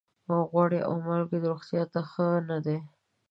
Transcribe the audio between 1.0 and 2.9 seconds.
مالګه روغتیا ته ښه نه دي.